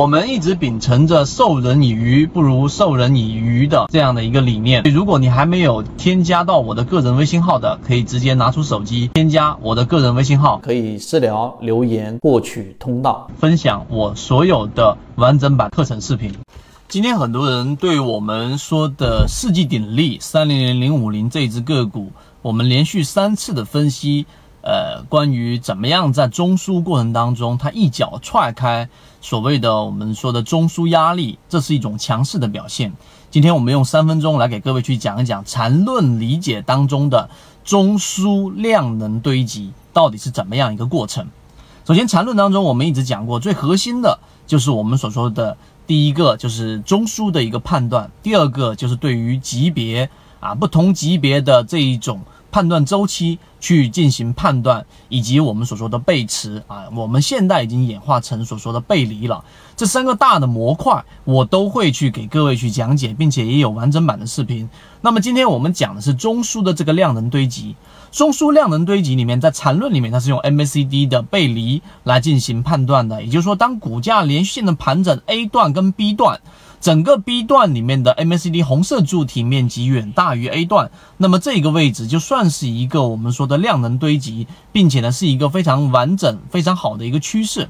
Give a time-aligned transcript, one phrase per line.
[0.00, 4.82] 我们一直秉承着授人以鱼不如授人以渔的这样的一个理念。
[4.84, 16.32] 如果你还没有添加到我的个人微信号的，可以直接拿出手机添加我的个人微信号，可以私聊留言获取通道，分享我所有的完整版课程视频。
[16.88, 22.10] 今天很多人对我们说的世纪鼎力三零零零五零这只个股，
[22.40, 24.24] 我们连续三次的分析。
[24.62, 28.88] 呃，关于怎么样在中枢过程当中，它一脚踹开
[29.22, 32.92] 所谓的我们说的中枢压力，这是一种强势的表现。
[33.30, 37.30] 今天我们用三分钟来给各位去讲一讲缠论理解当中的
[37.64, 41.26] 中枢量能堆积到底是怎么样一个过程。
[41.86, 45.56] 首先，缠论当中我们一直讲过，最核心的就是我们所说的
[45.86, 52.20] 第一个就是中枢的一个判断，第二个就是对于级别啊不同级别的这一种。
[52.50, 59.44] 判断周期去进行判断，以及我们所说的背驰啊，我们现在已经演化成所说的背离了。
[59.76, 64.68] 这三个大的模块，我都会去给各位去讲解，并且也有完整版的视频。
[65.00, 67.74] 那么今天我们讲的是中枢的这个量能堆积，
[68.12, 76.40] 中枢量能堆积里面，在缠论里面它是用 MACD 的背离来进行判断的，也就是说，当股价连续性的盘整 A 段跟 B 段。
[76.80, 87.68] 整个 B 段里面的 MACD 红色柱体面积远大于 A 段，那么这个位置就算是一个我们说的量能堆积，并且呢是一个非常完整、非常好的一个趋势。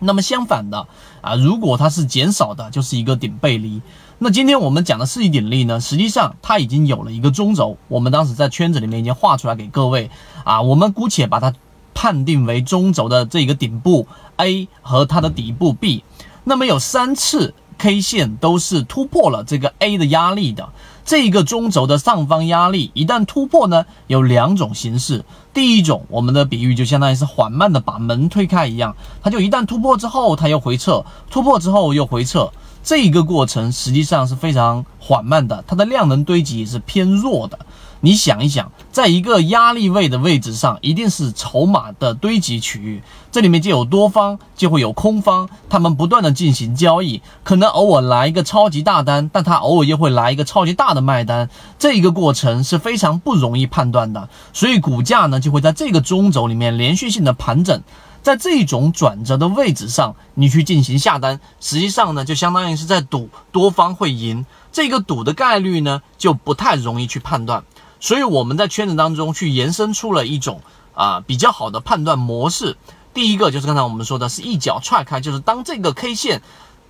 [0.00, 0.88] 那么相反的
[1.20, 3.80] 啊，如果它是减少的，就是一个顶背离。
[4.18, 10.10] 那今天我们讲的四级鼎力呢，实际上它已经有了一个中轴，我们当时在圈子里面已经画出来给各位
[10.42, 11.54] 啊，我们姑且把它
[11.94, 16.02] 判定为中轴的这个顶部 A 和它的底部 B。
[16.42, 17.54] 那么有三次。
[17.78, 20.68] K 线都是突破了这个 A 的压力的，
[21.04, 25.24] 这一个中轴的上方压力一旦突破呢，有两种形式。
[25.52, 32.50] 第一种，我们的比喻就相当于是缓慢的把门推开一样，它就一旦突破之后，它又回撤，突破之后又回撤，
[32.82, 37.58] 这一个过程实际上是非常缓慢的，它的量能堆积是偏弱的。
[38.04, 51.48] 你想一想，在一个压力位的位置上，一定是筹码的堆积区域，这里面就有多方，就会有空方，他们不断的进行交易，可能偶尔来一个超级大单，但它偶尔又会来一个超级大的卖单，
[51.78, 57.80] 这一个过程是非常不容易判断的，所以股价呢就会在这个中轴里面连续性的盘整，
[58.20, 67.62] 在这种转折的位置上，你去进行下单，实际上呢就相当于是在赌多方会赢，这个赌的概率呢就不太容易去判断。
[68.02, 70.60] 所以我们在圈子当中去延伸出了一种
[70.92, 72.76] 啊比较好的判断模式。
[73.14, 76.42] 第一个就是刚才我们说的是一脚踹开，就是当这个 K 线，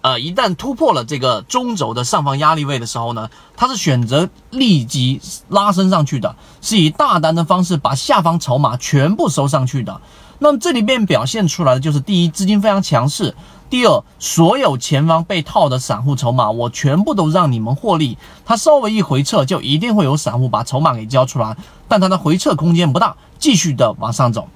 [0.03, 10.01] 呃一旦突破了这个中轴的上方压力位的时候呢，它是选择立即拉升上去的，是以大单的方式把下方筹码全部收上去的。
[10.39, 13.35] 那么这里面表现出来的就是第一，资金非常强势。
[13.71, 18.19] 第二，所有前方被套的散户筹码，我全部都让你们获利。
[18.45, 21.57] 它稍微一回撤，就一定会有散户把筹码给交出来，
[21.89, 24.49] 但它的回撤空间不大，继续的往上走。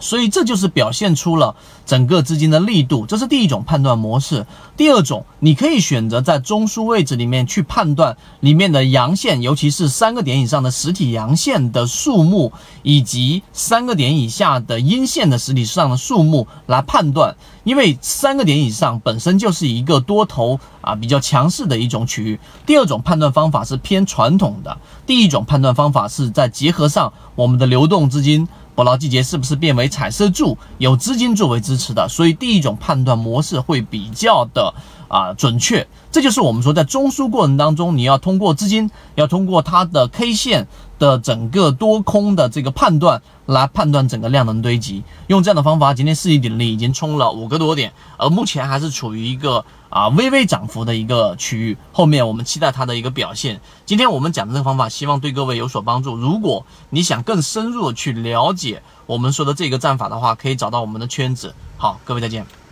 [0.00, 1.54] 所以这就是表现出了
[1.86, 4.46] 整个资金的力度，这是第一种判断模式。
[4.76, 12.52] 第二种，你可以选择在中枢位置里面去判断里面的阳线，尤其是三个点以上的实体阳线的数目，
[12.82, 17.36] 以及三个点以下的阴线的实体上的数目来判断。
[17.62, 22.38] 因为三个点以上本身就是一个多头啊比较强势的一种区域。
[22.66, 28.46] 第二种判断方法是偏传统的，第一种判断方法是在结合上我们的流动资金。
[28.74, 30.58] 捕捞季节是不是变为彩色柱？
[30.78, 34.74] 有资金作为支持的，所以第一种判断模式会比较的
[35.08, 35.86] 啊准确。
[36.10, 40.66] 这就是我们说在中枢过程当中，你要通过资金，要通过它的 K 线。
[41.04, 53.60] 的整个多空的这个判断来判断整个量能堆积，用这样的方法，今天四级鼎力已经冲了五个多点，而目前还是处于一个啊微微涨幅的一个区域，后面我们期待它的一个表现。
[53.84, 56.16] 今天我们讲的这个方法，希望对各位有所帮助。
[56.16, 61.54] 如果你想更深入的去了解我们说的这个战法的话，可以找到我们的圈子。
[61.76, 62.63] 好，各位再见。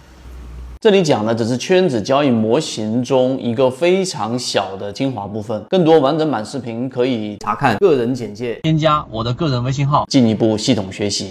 [0.83, 11.31] 这里讲的只是圈子交易模型中一个非常小的精华部分，更多完整版视频可以查看个人简介，添加我的个人微信号，进一步系统学习。